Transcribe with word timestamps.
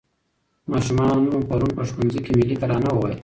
ماشومانو 0.71 1.37
پرون 1.49 1.71
په 1.77 1.83
ښوونځي 1.89 2.19
کې 2.25 2.31
ملي 2.39 2.55
ترانه 2.61 2.89
وویله. 2.91 3.17